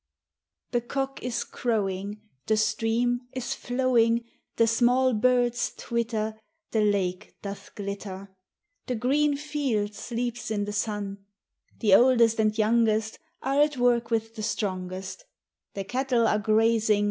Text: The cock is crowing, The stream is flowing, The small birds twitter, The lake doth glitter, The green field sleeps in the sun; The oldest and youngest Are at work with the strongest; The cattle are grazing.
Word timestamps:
The 0.71 0.81
cock 0.81 1.21
is 1.21 1.43
crowing, 1.43 2.21
The 2.47 2.57
stream 2.57 3.21
is 3.33 3.53
flowing, 3.53 4.25
The 4.55 4.65
small 4.65 5.13
birds 5.13 5.73
twitter, 5.77 6.39
The 6.71 6.81
lake 6.81 7.35
doth 7.43 7.75
glitter, 7.75 8.33
The 8.87 8.95
green 8.95 9.37
field 9.37 9.93
sleeps 9.93 10.49
in 10.49 10.65
the 10.65 10.73
sun; 10.73 11.19
The 11.81 11.93
oldest 11.93 12.39
and 12.39 12.57
youngest 12.57 13.19
Are 13.43 13.61
at 13.61 13.77
work 13.77 14.09
with 14.09 14.33
the 14.33 14.41
strongest; 14.41 15.23
The 15.75 15.83
cattle 15.83 16.25
are 16.27 16.39
grazing. 16.39 16.99